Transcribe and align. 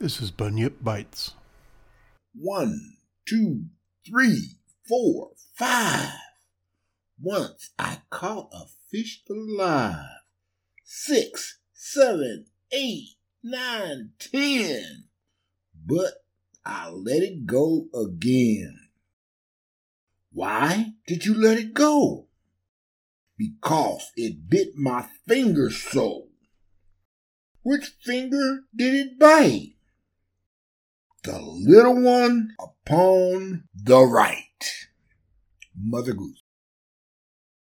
This 0.00 0.20
is 0.20 0.30
Bunyip 0.30 0.74
Bites. 0.80 1.32
One, 2.32 2.98
two, 3.26 3.64
three, 4.08 4.52
four, 4.88 5.30
five. 5.56 6.12
Once 7.20 7.70
I 7.80 8.02
caught 8.08 8.48
a 8.52 8.66
fish 8.92 9.24
alive. 9.28 10.06
Six, 10.84 11.58
seven, 11.72 12.46
eight, 12.70 13.16
nine, 13.42 14.10
ten. 14.20 15.08
But 15.84 16.12
I 16.64 16.90
let 16.90 17.24
it 17.24 17.44
go 17.44 17.88
again. 17.92 18.78
Why 20.30 20.92
did 21.08 21.26
you 21.26 21.34
let 21.34 21.58
it 21.58 21.74
go? 21.74 22.28
Because 23.36 24.12
it 24.14 24.48
bit 24.48 24.76
my 24.76 25.06
finger 25.26 25.70
so. 25.70 26.28
Which 27.64 27.96
finger 28.04 28.60
did 28.76 28.94
it 28.94 29.18
bite? 29.18 29.74
The 31.28 31.42
little 31.42 32.00
one 32.00 32.54
upon 32.58 33.64
the 33.74 34.00
right. 34.02 34.64
Mother 35.78 36.14
Goose. 36.14 36.42